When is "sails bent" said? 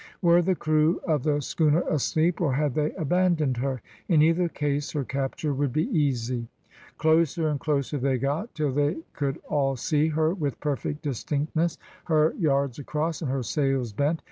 13.43-14.19